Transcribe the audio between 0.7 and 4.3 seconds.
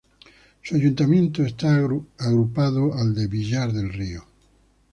ayuntamiento está agrupado al de Villar del Río.